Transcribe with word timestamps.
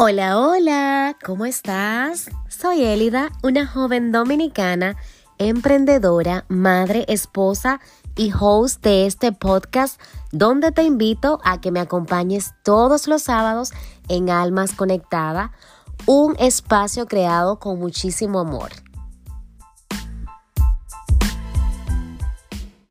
Hola, 0.00 0.38
hola, 0.38 1.16
¿cómo 1.26 1.44
estás? 1.44 2.30
Soy 2.48 2.84
Elida, 2.84 3.32
una 3.42 3.66
joven 3.66 4.12
dominicana, 4.12 4.96
emprendedora, 5.38 6.44
madre, 6.46 7.04
esposa 7.08 7.80
y 8.14 8.30
host 8.32 8.80
de 8.84 9.06
este 9.06 9.32
podcast 9.32 10.00
donde 10.30 10.70
te 10.70 10.84
invito 10.84 11.40
a 11.42 11.60
que 11.60 11.72
me 11.72 11.80
acompañes 11.80 12.54
todos 12.62 13.08
los 13.08 13.22
sábados 13.22 13.72
en 14.08 14.30
Almas 14.30 14.72
Conectada, 14.72 15.50
un 16.06 16.36
espacio 16.38 17.08
creado 17.08 17.58
con 17.58 17.80
muchísimo 17.80 18.38
amor. 18.38 18.70